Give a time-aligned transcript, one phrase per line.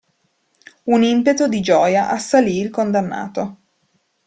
[0.85, 3.57] Un impeto di gioia assalì il condannato.